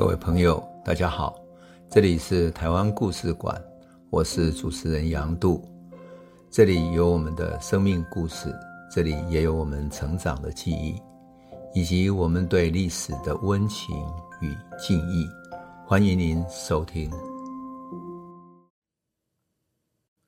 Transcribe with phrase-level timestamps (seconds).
[0.00, 1.38] 各位朋友，大家好，
[1.90, 3.62] 这里是台湾故事馆，
[4.08, 5.62] 我是主持人杨度，
[6.50, 8.50] 这里有我们的生命故事，
[8.90, 10.98] 这里也有我们成长的记忆，
[11.74, 13.94] 以及我们对历史的温情
[14.40, 15.28] 与敬意。
[15.86, 17.10] 欢迎您收听。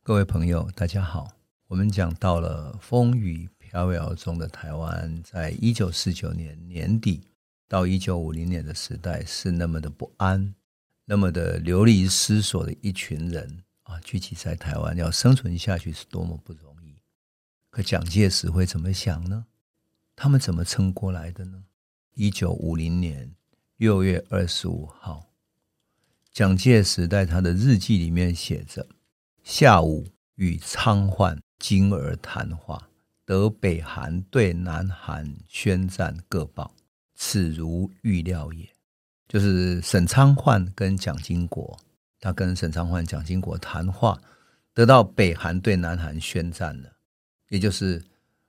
[0.02, 1.26] 各位朋友，大家好，
[1.68, 7.22] 我们讲到了风雨飘摇中的台湾，在一九四九年年底。
[7.72, 10.54] 到一九五零年的时代是那么的不安，
[11.06, 16.94] 那么的流离失所的一群人啊，聚集在台湾要生存下去是多么不容易。
[17.70, 19.46] 可蒋介石会怎么想呢？
[20.14, 21.64] 他们怎么撑过来的呢？
[22.12, 23.34] 一九五零年
[23.78, 25.30] 六月二十五号，
[26.30, 28.86] 蒋介石在他的日记里面写着
[29.42, 32.90] ：“下午与仓焕、金儿谈话，
[33.24, 36.74] 得北韩对南韩宣战各报。”
[37.24, 38.68] 此如预料也，
[39.28, 41.78] 就是沈昌焕跟蒋经国，
[42.18, 44.20] 他跟沈昌焕、蒋经国谈话，
[44.74, 46.96] 得到北韩对南韩宣战了，
[47.48, 48.02] 也就是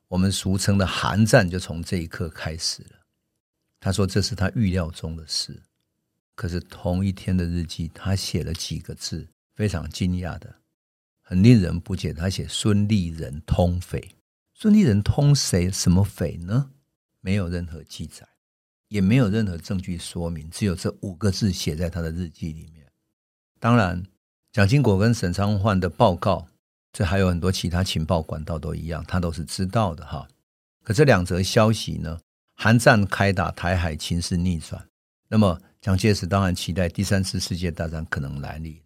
[0.08, 3.06] 我们俗称的韩战，就从这一刻开始了。
[3.80, 5.62] 他说这是他预料中的事，
[6.34, 10.56] 可是同一天的日记，他写了几个字，非常惊讶的，
[11.22, 12.12] 很令人不解。
[12.12, 14.16] 他写孙立人通匪，
[14.56, 16.72] 孙立人通谁什么匪呢？
[17.22, 18.28] 没有任何记载。
[18.94, 22.86] 也没有任何证据说明，只有这五个字写在他的日记里面。
[23.60, 24.04] 当然，
[24.52, 26.48] 蒋经国跟沈昌焕的报告，
[26.92, 30.28] 这还有很多其他情报管道都一样，他都是知道的哈。
[30.84, 32.20] 可这两则消息呢，
[32.54, 34.88] 韩战开打，台海情势逆转，
[35.28, 38.80] 那么蒋介石当然期待第三次世界大战可能来临，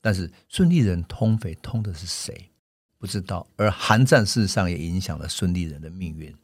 [0.00, 2.50] 但是孙立人通匪通的是谁？
[2.98, 3.46] 不知道。
[3.54, 6.36] 而韩战事实上也影响了孙立人的命运。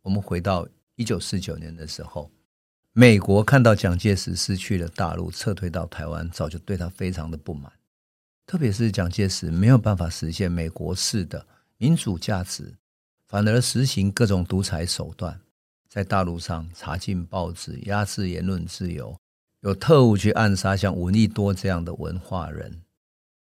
[0.00, 2.30] 我们回到一九四九年的时候。
[2.98, 7.70] 美国看到蒋介石失去了大陆，撤退到台湾，早就对他非常的不满。
[8.46, 12.72] 特别是蒋介石没有办法实现美国式的民主价值，
[13.28, 15.38] 反而实行各种独裁手段，
[15.90, 19.14] 在大陆上查禁报纸、压制言论自由，
[19.60, 22.80] 有特务去暗杀像闻一多这样的文化人，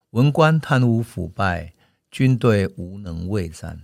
[0.09, 1.72] 文官贪污腐败，
[2.09, 3.79] 军队无能为战，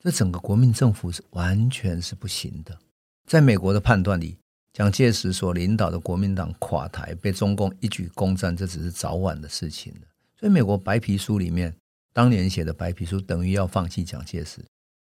[0.00, 2.76] 这整个国民政府是完全是不行的。
[3.24, 4.38] 在美国的判断里。
[4.74, 9.94] 蒋介石所领导的国民党垮台，被中共一举攻占，这只是早晚的事情。
[10.36, 11.72] 所以，美国白皮书里面
[12.12, 14.64] 当年写的白皮书，等于要放弃蒋介石，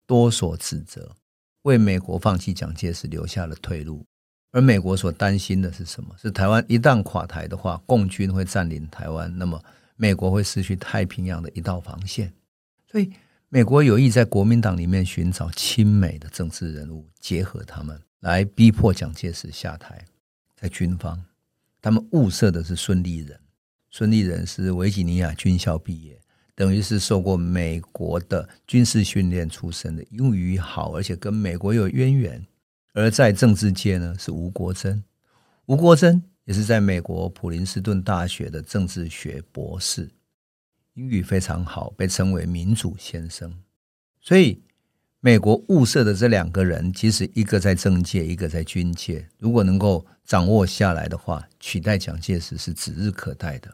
[0.04, 1.14] 多所指责，
[1.62, 4.04] 为美国放弃蒋介石留下了退路。
[4.50, 6.12] 而美国所担心的是什么？
[6.20, 9.62] 是台湾一旦垮台的话，共军会占领台湾，那么
[9.94, 12.32] 美国会失去太平洋的一道防线。
[12.90, 13.12] 所以，
[13.48, 17.96] 美国有意在国民党里面寻找亲美的政治人物，结合他们。
[18.22, 20.04] 来逼迫蒋介石下台，
[20.54, 21.20] 在军方，
[21.80, 23.36] 他们物色的是孙立人。
[23.90, 26.16] 孙立人是维吉尼亚军校毕业，
[26.54, 32.46] 等于是受过美国的军事训练出身的，英语好，而且跟美国有渊源。
[32.92, 35.02] 而在政治界呢，是吴国桢。
[35.66, 40.08] 吴国桢也是在美国普林斯顿大学的政治学博士，
[40.94, 43.52] 英语非常好，被称为民主先生。
[44.20, 44.62] 所以。
[45.24, 49.24] 美国物色的这两个人，其实一个在政界，一个在军界。
[49.38, 53.72] 如果能够掌握下来的话，取代蒋介石是指日可待的。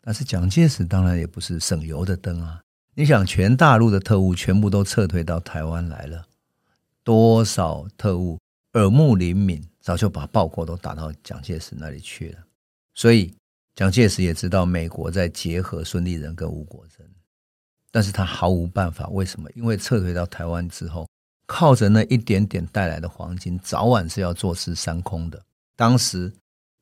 [0.00, 2.60] 但是蒋介石当然也不是省油的灯啊！
[2.96, 6.26] 你想，全大陆的特务全部都撤退到台湾来了，
[7.04, 8.40] 多少特务
[8.72, 12.38] 耳目灵敏，早就把报国都打到蒋介石那里去了。
[12.92, 13.32] 所以
[13.76, 17.04] 蒋介石也知道美国在结合孙立人跟吴国桢。
[17.92, 19.50] 但是他毫无办法，为什么？
[19.54, 21.06] 因为撤退到台湾之后，
[21.44, 25.40] 靠着那一点点带来的黄金，早晚是要坐吃山空的。
[25.76, 26.32] 当时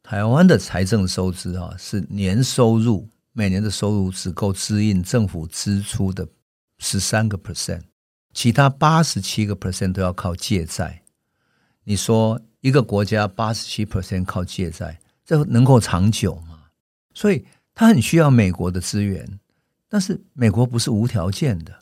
[0.04, 6.26] 台湾的财政收支啊，是年收入每年的收入只够支应政府支出的
[6.78, 7.82] 十三个 percent，
[8.32, 11.02] 其他八十七个 percent 都要靠借债。
[11.82, 16.66] 你说一个国家八十七 percent 靠借债，这能够长久吗？
[17.14, 19.40] 所以他很需要美国的资源。
[19.92, 21.80] 但是美国不是无条件的，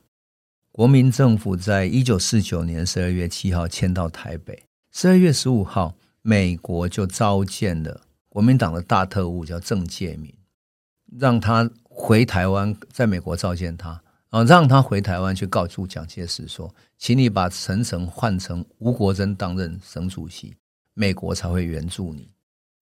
[0.73, 8.01] 国民政府在一九四九年十二月七号迁到台北，十二月十五号，美国就召见了
[8.31, 10.35] 国民党的大特务，叫郑介民，
[11.19, 13.91] 让他回台湾，在美国召见他，
[14.31, 20.57] 然后让他回台湾去告诉蒋介石说，请你把陈诚换成吴国桢担任省主席，
[20.95, 22.31] 美国才会援助你。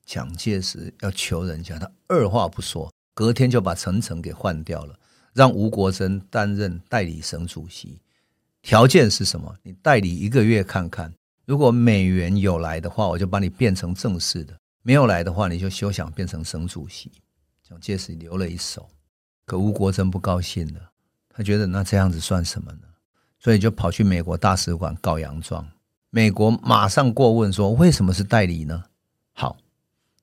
[0.04, 4.96] 蒋介石要求人家，他二话不说，隔天就把陈诚给换掉了。
[5.36, 8.00] 让吴国楨担任代理省主席，
[8.62, 9.54] 条件是什么？
[9.62, 11.12] 你代理一个月看看，
[11.44, 17.12] 如果美元有来的话，我就把你变成正式的；没有来的话，你就休想变成省主席。
[17.62, 18.88] 蒋介石留了一手，
[19.44, 20.80] 可吴国楨不高兴了，
[21.28, 22.88] 他觉得那这样子算什么呢？
[23.38, 25.68] 所以就跑去美国大使馆告洋状。
[26.08, 28.84] 美国马上过问说：“为什么是代理呢？”
[29.36, 29.58] 好，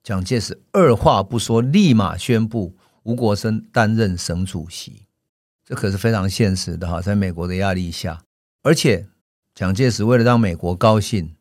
[0.01, 5.02] 蒋介石二话不说，立马宣布吴国楨担任省主席。
[5.65, 8.23] 这可是非常现实的哈，在美国的压力下，
[8.61, 9.07] 而且
[9.53, 11.35] 蒋介石为了让美国高兴。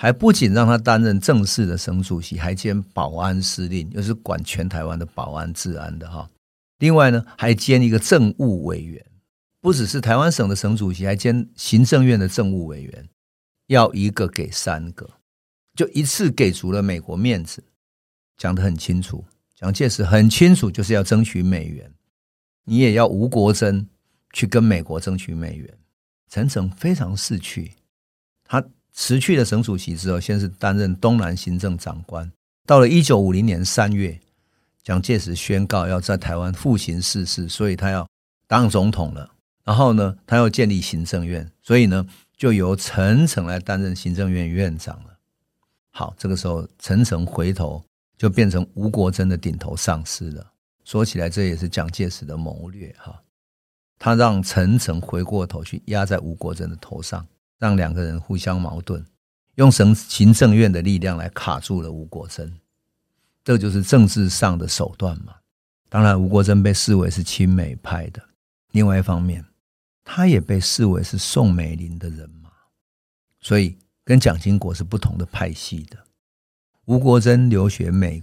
[0.00, 6.30] 还不仅让他担任正式的省主席，还兼保安司令，又是管全台湾的保安治安的哈。
[6.78, 9.04] 另外呢，还兼一个政务委员，
[9.60, 13.08] 不只是台湾省的省主席，还兼行政院的政务委员，
[13.66, 15.10] 要一个给三个，
[15.74, 17.64] 就一次给足了美国面子。
[18.36, 19.24] 讲得很清楚，
[19.56, 21.92] 蒋介石很清楚，就是要争取美元，
[22.68, 23.86] 你也要吴国桢
[24.32, 25.78] 去跟美国争取美元，
[26.28, 27.72] 陈诚非常识趣，
[28.44, 28.62] 他。
[28.90, 32.28] 辞去了省主席之后，先是担任东南行政长官。
[32.66, 34.18] 到了一九五零年三月，
[34.82, 38.08] 蒋介石宣告要在台湾复行视事，所以他要
[38.48, 39.30] 当总统了。
[39.62, 42.04] 然后呢，他要建立行政院，所以呢，
[42.36, 45.16] 就由陈诚来担任行政院院长了。
[45.90, 47.84] 好，这个时候陈诚回头
[48.16, 50.44] 就变成吴国桢的顶头上司了。
[50.88, 53.22] 说起来，这也是蒋介石的谋略哈，
[53.98, 57.26] 他让陈诚回过头去压在吴国桢的头上。
[57.58, 59.04] 让两个人互相矛盾，
[59.56, 62.48] 用省行政院的力量来卡住了吴国桢，
[63.42, 65.34] 这就是政治上的手段嘛。
[65.88, 68.22] 当然，吴国桢被视为是亲美派的，
[68.70, 69.44] 另外一方面，
[70.04, 72.48] 他也被视为是宋美龄的人马，
[73.40, 75.98] 所以跟蒋经国是不同的派系的。
[76.84, 78.22] 吴国桢留学美，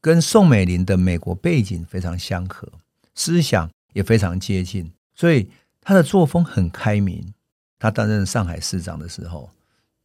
[0.00, 2.70] 跟宋美龄的美国背景非常相合，
[3.14, 5.50] 思想也非常接近，所以
[5.80, 7.32] 他的作风很开明。
[7.80, 9.50] 他担任上海市长的时候，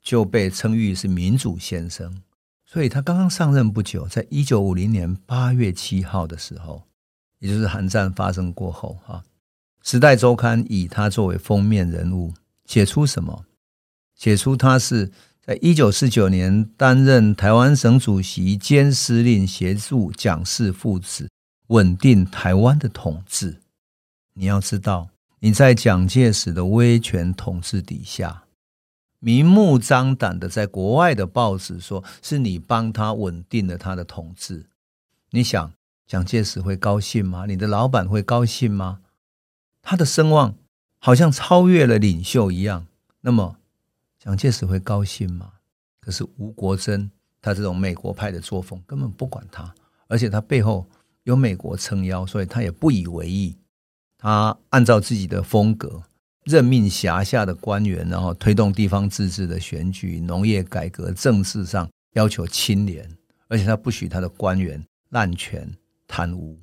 [0.01, 2.21] 就被称誉是民主先生。
[2.65, 6.83] 所以他刚刚上任不久，在一九五零年八月七号的时候，
[7.39, 9.23] 也就是韩战发生过后，哈，
[9.89, 12.33] 《时代周刊》以他作为封面人物，
[12.65, 13.45] 写出什么？
[14.15, 15.11] 写出他是
[15.45, 21.29] 在一九四九年担任台湾省主席兼司令，协助蒋氏父子
[21.67, 23.59] 稳定台湾的统治。
[24.35, 25.09] 你要知道。
[25.39, 28.45] 你在蒋介石的威权统治底下，
[29.19, 34.67] 明目张胆的在国外的报纸说是你帮他稳定了他的统治，
[35.31, 35.73] 你想
[36.07, 37.45] 蒋介石会高兴吗？
[37.45, 39.01] 你的老板会高兴吗？
[39.81, 40.55] 他的声望
[40.99, 42.87] 好像超越了领袖一样，
[43.19, 43.57] 那么
[44.23, 45.51] 蒋介石会高兴吗？
[45.99, 47.09] 可是吴国桢
[47.41, 49.75] 他这种美国派的作风根本不管他，
[50.07, 50.87] 而且他背后
[51.23, 53.53] 有美国撑腰，所以他也不以为意。
[54.17, 56.01] 他按照自己的风格
[56.45, 63.05] 任命辖下的官员，然后推动地方自治的选举、农业改革，政治上要求清廉，
[63.49, 65.69] 而且他不许他的官员滥权
[66.07, 66.57] 贪污。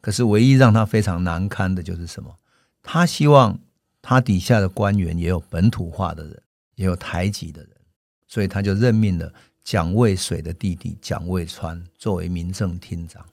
[0.00, 2.34] 可是唯一让他非常难堪的就是什么？
[2.82, 3.56] 他希望
[4.02, 6.42] 他底下的官员也有本土化的人，
[6.78, 7.70] 也有台籍的人，
[8.28, 9.32] 所以他就任命了
[9.64, 13.24] 蒋渭水的弟弟蒋渭川作为民政厅长。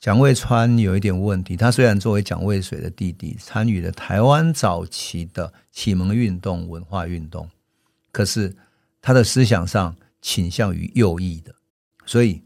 [0.00, 7.48] 蒋渭川有一点问题，他虽然作为蒋渭水的弟弟，参与了台湾早期的启蒙运动、文化运动，
[8.12, 8.56] 可是
[9.02, 11.54] 他的思想上倾向于右翼的，
[12.06, 12.40] 所以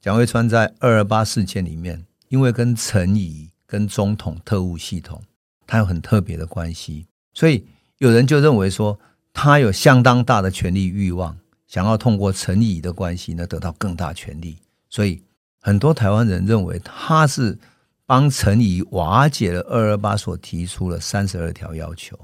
[0.00, 5.22] 蒋渭川在二二八事件里面，因为跟陈仪、跟总统特务系统，
[5.64, 7.64] 他有很特别的关系，所以
[7.98, 8.98] 有人就认为说，
[9.36, 11.36] 他有相当大的权力欲望，
[11.68, 14.56] 想要通过陈仪的关系呢，得到更大权力，
[14.88, 15.22] 所以。
[15.58, 17.58] 很多台湾人认为他是
[18.04, 22.16] 帮陈仪瓦解了二二八所提出的三十二条要求，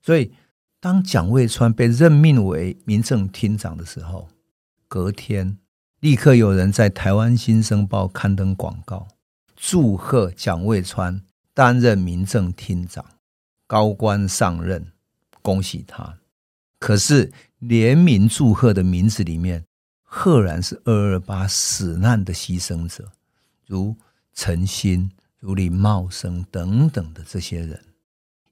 [0.00, 0.32] 所以
[0.80, 4.26] 当蒋渭川被任命为民政厅长的时候，
[4.88, 5.58] 隔天
[6.00, 9.06] 立刻有人在《台湾新生报》刊登广告，
[9.54, 11.20] 祝贺蒋渭川
[11.52, 13.04] 担任民政厅长，
[13.66, 14.86] 高官上任，
[15.42, 16.16] 恭喜他。
[16.78, 19.64] 可是联名祝贺的名字里面。
[20.08, 23.10] 赫然是二二八死难的牺牲者，
[23.66, 23.94] 如
[24.32, 27.78] 陈新、如林茂生等等的这些人，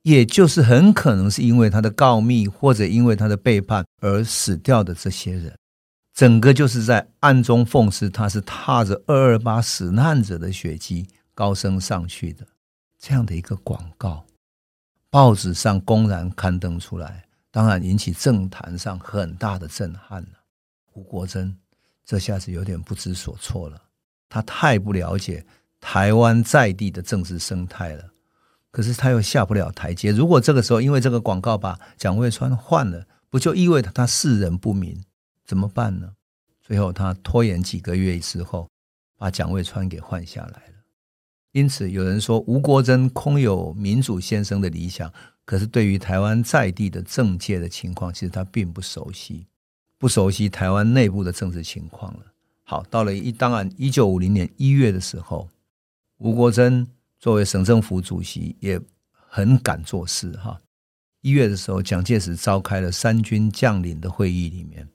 [0.03, 5.57] 也就是很可能是因为他的告密或者因为他的背叛而死掉的这些人，
[6.13, 12.45] 整个就是在暗中讽刺他是踏着二二八死难者的血迹高升上去的
[12.99, 14.27] 这样的一个广告，
[15.09, 17.25] 报纸上公然刊登出来，
[17.55, 20.29] 当然引起政坛上很大的震撼了。
[20.95, 21.55] 吴国楨
[22.05, 23.81] 这下子有点不知所措了，
[24.29, 25.47] 他太不了解
[25.81, 28.11] 台湾在地的政治生态了，
[28.73, 30.11] 可是他又下不了台阶。
[30.11, 35.05] 如果这个时候因为这个广告把蒋渭川换了，不就意味着他世人不明？
[35.45, 36.15] 怎么办呢？
[36.61, 38.69] 最后他拖延几个月之后，
[39.17, 40.75] 把蒋渭川给换下来了。
[41.53, 45.13] 因此，有人说吴国楨空有民主先生的理想，
[45.45, 49.47] 可是对于台湾在地的政界的情况，其实他并不熟悉，
[49.99, 52.33] 不熟悉台湾内部的政治情况了。
[52.63, 55.49] 好，到了一当然一九五零年一月的时候，
[56.17, 56.87] 吴国桢
[57.19, 58.81] 作为省政府主席，也
[59.13, 60.59] 很敢做事哈。
[61.21, 64.89] 一月的时候，蒋介石召开了三军将领的会议，里面，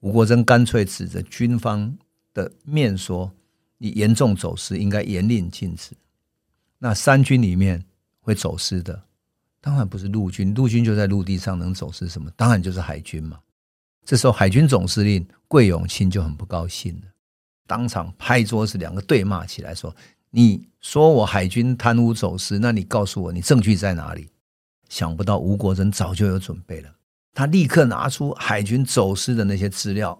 [0.00, 1.96] 吴国桢干脆指着军方
[2.32, 3.32] 的面说
[3.78, 5.96] ：“你严重走私，应该严令禁止。”
[6.78, 7.84] 那三军里面
[8.20, 9.04] 会走私的，
[9.62, 12.28] 当然不是陆军，陆军就在陆地上，能走私什么？
[12.36, 13.38] 当然就是海军嘛。
[14.04, 17.02] 这时候，海军总司令桂永清就很不高兴了，
[17.68, 19.94] 当场拍桌子，两个对骂起来，说
[20.30, 24.28] ：“你说我海军贪污走私，那你告诉我，你证据在哪里？”
[24.90, 26.92] 想不到吴国桢早就有准备了，
[27.32, 30.18] 他立刻拿出海军走私的那些资料，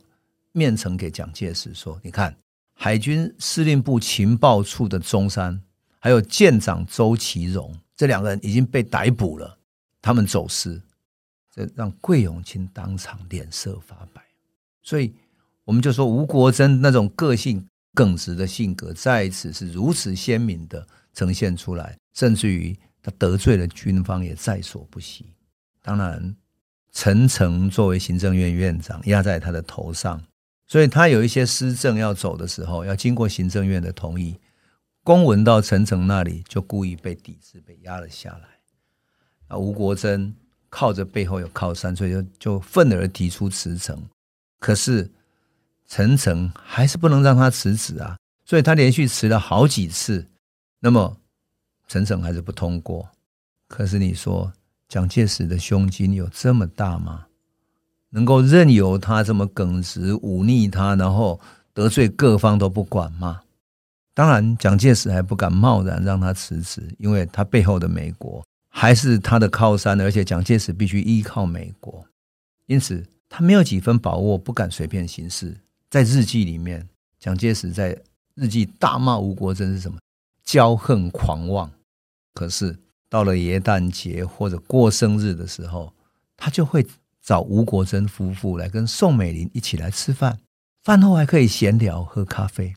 [0.52, 2.34] 面呈给蒋介石说：“你看，
[2.74, 5.60] 海军司令部情报处的中山，
[6.02, 9.56] 还有舰长周其荣，这两个人已经被逮捕了，
[10.02, 10.82] 他们走私。”
[11.54, 14.22] 这让桂永清当场脸色发白，
[14.82, 15.12] 所以
[15.64, 25.26] 我们就说吴国楨那种个性耿直的性格，在此是如此鲜明的呈现出来，甚至于他得罪了军方也在所不惜。
[25.82, 26.34] 当然，
[26.90, 30.24] 陈诚作为行政院院长压在他的头上，
[30.66, 34.40] 所以他有一些施政要走的时候，要经过行政院的同意，
[35.02, 38.48] 公文到陈诚那里就故意被抵制，被压了下来。
[39.48, 40.32] 啊，吴国桢。
[40.74, 44.02] 靠着背后有靠山，所以就就愤而提出辞呈。
[44.58, 45.10] 可是
[45.86, 48.16] 陈诚还是不能让他辞职啊，
[48.46, 50.26] 所以他连续辞了好几次。
[50.80, 51.14] 那么
[51.88, 53.06] 陈诚还是不通过。
[53.68, 54.50] 可是你说
[54.88, 57.26] 蒋介石的胸襟有这么大吗？
[58.08, 61.38] 能够任由他这么耿直忤逆他，然后
[61.74, 63.42] 得罪各方都不管吗？
[64.14, 68.44] 当然，蒋介石还不敢贸然让他辞职，因为他背后的美国。
[68.74, 72.06] 还是他的靠山，而且蒋介石必须依靠美国，
[72.64, 75.54] 因此他没有几分把握，不敢随便行事。
[75.90, 76.88] 在日记里面，
[77.20, 78.00] 蒋介石在
[78.34, 79.98] 日记大骂吴国桢是什么？
[80.46, 81.70] 骄横狂妄。
[82.32, 82.74] 可是
[83.10, 85.92] 到了元旦节或者过生日的时候，
[86.38, 86.86] 他就会
[87.22, 90.38] 找吴国桢夫妇来跟宋美龄一起来吃饭，
[90.82, 92.74] 饭后还可以闲聊喝咖啡。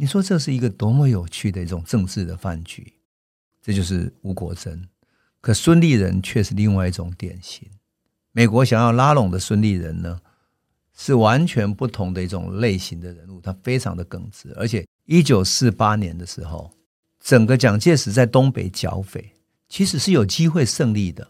[0.00, 2.90] 你说这是一个多么有趣的一种政治的饭局？
[3.60, 4.80] 这就是吴国桢。
[5.42, 7.68] 可孙立人却是另外一种典型。
[8.32, 10.18] 美国想要拉拢的孙立人呢，
[10.96, 13.42] 是完全不同的一种类型的人物。
[13.42, 16.70] 他非常的耿直，而且一九四八年的时候，
[17.22, 19.34] 整个蒋介石在东北剿匪，
[19.68, 21.28] 其实是有机会胜利的。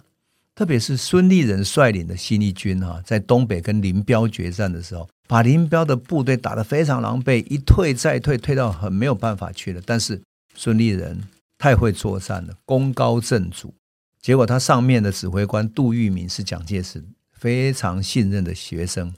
[0.54, 9.80] 特别是孙立人率领的新一军哈，在东北跟林彪决战的时候，把林彪的部队打得非常狼狈，一退再退，退到很没有办法去了。
[9.87, 10.20] 但是
[10.56, 11.22] 孙立人
[11.56, 13.72] 太会作战了，功高震主。
[14.20, 19.14] 结果，他上面的指挥官杜聿明是蒋介石非常信任的学生，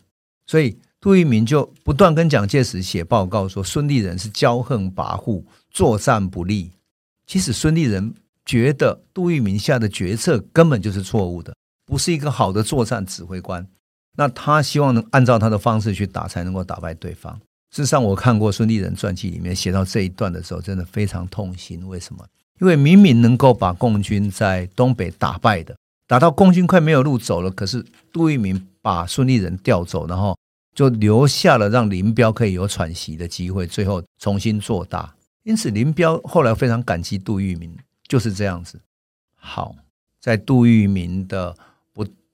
[0.46, 6.72] 所以杜聿明就不断跟蒋介石写报告说孙立人是骄横跋扈、作战不利。
[7.26, 8.12] 其实孙立人
[8.44, 13.66] 觉得杜聿明下的决策根本就是错误的，不是一个好的作战指挥官。
[14.16, 17.38] 那他希望能按照他的方式去打，才能够打败对方。
[17.70, 21.88] 事实上，我看过孙立人传记里面写到这一段的时候，真的非常痛心。
[21.88, 22.22] 为什么？
[22.60, 25.74] 因为明明能够把共军在东北打败的，
[26.06, 30.38] 打到共军快没有路走了，可是杜聿明把孙立人调走，然后
[30.74, 35.14] 就留下了让林彪可以有喘息的机会，最后重新做大。
[35.44, 37.74] 因此，林彪后来非常感激杜聿明，
[38.06, 38.78] 就是这样子。
[39.34, 39.74] 好，
[40.20, 41.56] 在杜聿明的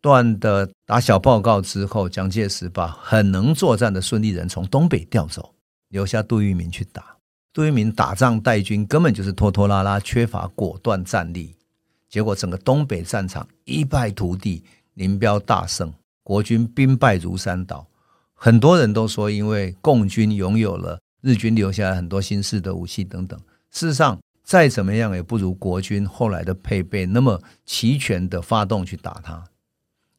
[0.08, 5.54] 不断的打小报告之后，蒋介石把很能作战的孙立人从东北调走，
[5.90, 7.18] 留下杜聿明去打。
[7.52, 11.54] 杜聿明打仗带军根本就是拖拖拉拉，缺乏果断战力，
[12.08, 17.86] 结果整个东北战场一败涂地，林彪大胜，国军兵败如山倒。
[18.32, 23.38] 很多人都说，因为共军拥有了日军留下来很多新式的武器等等。
[23.70, 29.44] 事实上，再怎么样也不如国军后来的配备那么齐全的发动去打他。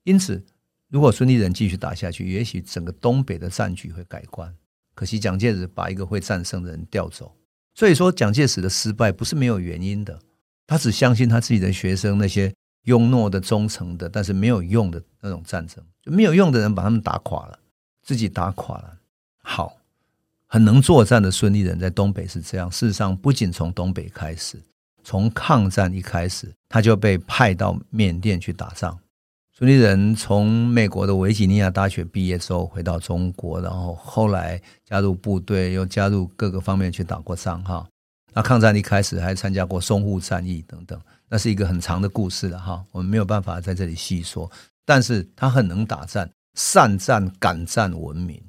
[0.09, 0.43] 因此，
[0.87, 4.51] 如果孙立人继续打下去，也许整个东北的战局会改观。
[4.95, 7.31] 可惜蒋介石把一个会战胜的人调走，
[7.75, 10.19] 所以说蒋介石的失败不是没有原因的。
[10.65, 12.51] 他只相信他自己的学生那些
[12.85, 17.59] 庸懦的、忠诚的，但是没有用的那种战争，就没有用的人把他们打垮了，
[18.01, 18.97] 自己打垮了。
[19.43, 19.77] 好，
[20.47, 22.71] 很能作战的孙立人在东北是这样。
[22.71, 24.59] 事实上，不仅从东北开始，
[25.03, 28.99] 从抗战一开始，他就被派到缅甸去打仗。
[29.59, 37.85] 朱立人从美国的维吉尼亚大学毕业之后回到中国，然后后来加入部队，又加入各个方面去打过仗哈。
[38.31, 40.97] 那抗战一开始还参加过淞沪战役等等，
[41.27, 44.49] 那是一个很长的故事了哈，我们没有办法在这里细说。
[44.85, 48.41] 但是他很能打仗，善战敢战闻名，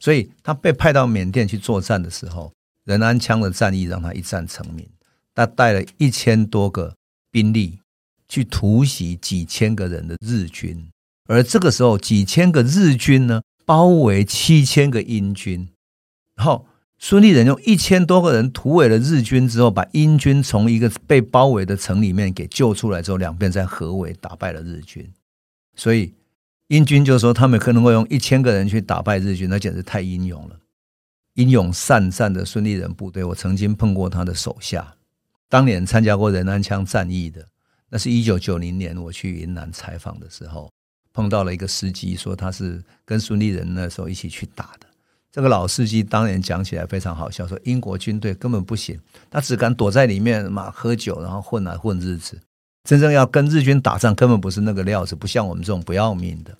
[0.00, 2.52] 所以他被派到缅甸去作战的时候，
[2.84, 4.84] 仁安羌的战役让他一战成名。
[5.36, 6.96] 他带了一千多个
[7.30, 7.78] 兵力。
[8.32, 10.88] 去突袭几千个人的日军，
[11.26, 15.68] 而这个时候几千个日军呢，包围七千个英军，
[16.34, 16.66] 然后
[16.98, 25.06] 孙立人用一千多个人突围了日军之后，把英军从一个被包围的城里面给救出来之后，两边再合围打败了日军。
[25.76, 26.14] 所以
[26.68, 30.58] 英军就说他们可能会用一千个人去打败日军，那简直太英勇了。
[31.34, 34.94] 英勇善战的孙立人部队，我曾经碰过他的手下，
[35.50, 37.46] 当年参加过仁安羌战役的。
[37.92, 40.72] 那是一九九零年，我去云南采访的时候，
[41.12, 44.86] 碰到了一个司机，说他是跟孙立人那时候一起去打的。
[45.30, 48.98] 这个老司机当年讲起来非常好笑，说英国军队根本不行，
[49.30, 52.40] 他只敢躲在里面嘛喝酒，然后混来混日子。
[52.84, 56.56] 真正要跟日军打仗，根本不是那个料子，不像我们这种不要命的。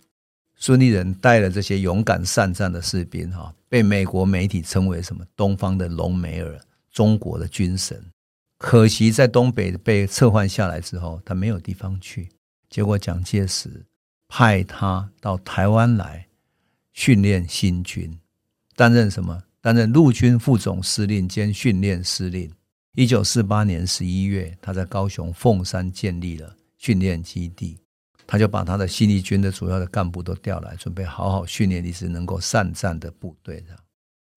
[0.57, 5.25] 孙立人带了这些勇敢善战的士兵，哈，被美国媒体称为什么？
[5.35, 6.61] 东方的隆美尔，
[6.93, 7.99] 中国的军神。
[8.63, 12.29] 可惜在东北被撤换下来之后，他没有地方去。
[12.71, 13.85] 结果蒋介石
[14.29, 16.29] 派他到台湾来
[16.93, 18.17] 训练新军，
[18.77, 19.43] 担任什么？
[19.61, 22.53] 担任陆军副总司令兼训练司令。
[22.95, 27.81] 一九四八年十一月，他在高雄凤山建立了训练基地，
[28.29, 33.63] 他就把他的新一军的主要的干部都调来，准备好好训练一支能够善战的部队。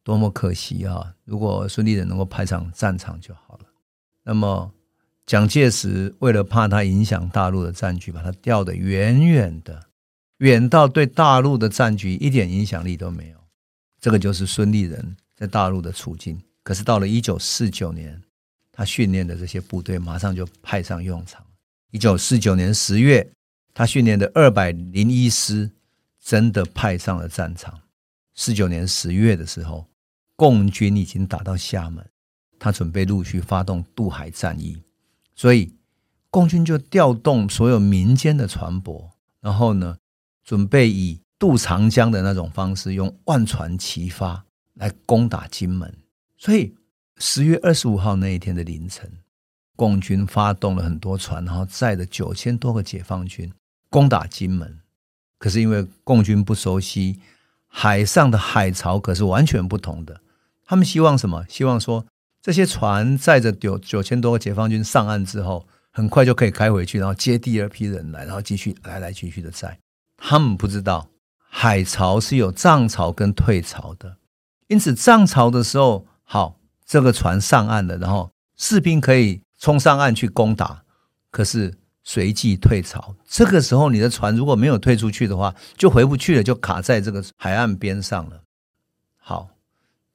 [0.03, 1.13] 多么可惜啊！
[1.25, 3.64] 如果孙立人能够派上战场就好了。
[4.27, 4.73] 那么，
[5.27, 9.85] 蒋介石为了怕他影响大陆的战局，把他调得远远的，
[10.39, 13.37] 远到对大陆的战局一点影响力都没有。
[14.01, 16.41] 这个就是孙立人在大陆的处境。
[16.63, 18.19] 可是到了一九四九年，
[18.71, 21.45] 他训练的这些部队马上就派上用场。
[21.91, 23.31] 一九四九年十月，
[23.75, 25.69] 他训练的二百零一师
[26.19, 27.79] 真的派上了战场。
[28.33, 29.87] 四九年十月的时候，
[30.35, 32.03] 共军已经打到厦门。
[32.57, 34.81] 他准备陆续发动渡海战役，
[35.35, 35.73] 所以
[36.29, 39.09] 共军就调动所有民间的船舶，
[39.41, 39.97] 然后呢，
[40.43, 45.93] 准备以渡长江的那种方式，用万船齐发来攻打金门。
[46.37, 46.75] 所以
[47.17, 49.11] 十月二十五号那一天的凌晨，
[49.75, 53.51] 共军发动了很多船，然后载着九千多个解放军
[53.89, 54.79] 攻打金门。
[55.37, 57.19] 可是因为共军不熟悉
[57.67, 60.21] 海上的海潮，可是完全不同的。
[60.65, 61.45] 他们希望什么？
[61.47, 62.05] 希望说。
[62.45, 69.75] 这些船载着九九千多个解放军上岸之后，很快就可以开回去，然后接第二批人来，然后继续来来去去的载。
[70.15, 71.09] 他们不知道
[71.49, 74.17] 海潮是有涨潮跟退潮的，
[74.67, 80.83] 因此涨潮的时候，好，这个船上岸了，然后士兵可以冲上岸去攻打。
[81.31, 88.43] 可是随即退潮，这个时候你的船如果没有退出去的话，就回不去了，就卡在这个海岸边上了。
[89.17, 89.49] 好。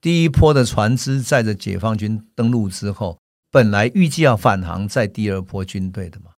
[0.01, 3.19] 第一波的船只载着解放军登陆之后，
[3.51, 6.31] 本来预计要返航载第二波军队的嘛，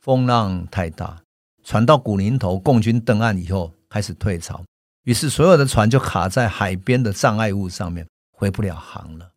[0.00, 1.22] 风浪太大，
[1.62, 4.64] 船到古宁头，共军登岸以后开始退潮，
[5.04, 9.30] 于是所有的船就卡在海边的障碍物上面，回不了航了。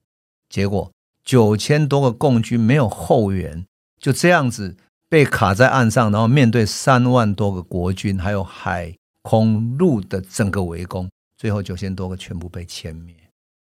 [0.50, 0.92] 结果
[1.24, 3.64] 九千多个共军没有后援，
[4.00, 4.76] 就这样子
[5.08, 13.16] 被卡在岸上，然后面对三万多个国军，还有海空陆的整个围攻，最后九千多个全部被歼灭。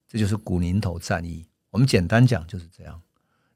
[0.09, 3.01] 这就是古宁头战役，我们简单讲就是这样。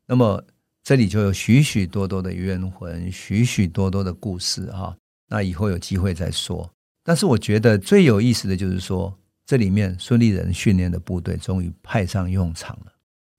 [0.07, 0.45] 那么
[0.83, 4.95] 这里就有许许多多的冤魂，许许多多的故事哈。
[5.29, 6.71] 那以后有机会再说。
[7.03, 12.93] 但是我觉得最有意思的就是说，这里面孙立人训练的部队终于派上用场了。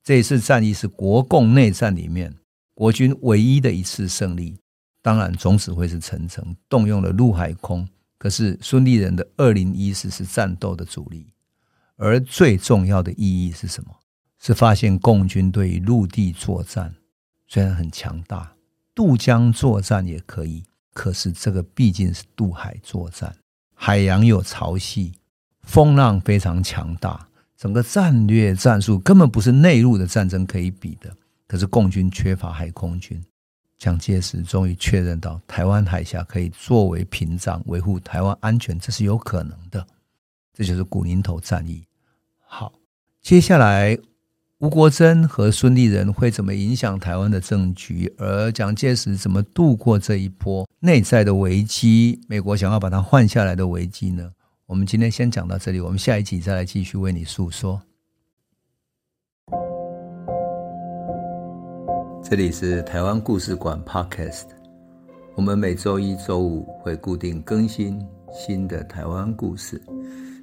[0.03, 2.33] 这一次战役是国共内战里面
[2.73, 4.57] 国军唯一的一次胜利。
[5.01, 7.87] 当然总指挥是陈诚，动用了陆海空。
[8.17, 11.27] 可是孙立人的二零一师是战斗的主力。
[11.97, 13.91] 而最重要的意义是什么？
[14.39, 16.93] 是发现共军对于陆地作战
[17.47, 18.53] 虽然很强大，
[18.93, 23.35] 渡江作战也可以，可是这个毕竟是渡海作战，
[23.73, 25.13] 海洋有潮汐，
[25.61, 31.15] 风浪非常强大，整个战略战术根本不是内陆的战争可以比的。
[31.47, 33.23] 可是共军缺乏海空军，
[33.77, 39.85] 蒋介石终于确认到台湾海峡可以作为屏障，维护台湾安全，这是有可能的。
[40.53, 41.83] 这就是古宁头战役。
[42.45, 42.73] 好，
[43.21, 43.97] 接下来
[44.59, 52.21] 吴国珍和孙立人会怎么影响台湾的政局，而蒋介石怎么度过这一波内在的危机？
[52.27, 54.31] 美国想要把它换下来的危机呢？
[54.65, 57.81] 我们今天先讲到这里，我们下一集再来继续为你诉说。
[62.23, 64.45] 这里是台湾故事馆 Podcast，
[65.35, 69.79] 我们每周一、周五会固定更新新的台湾故事，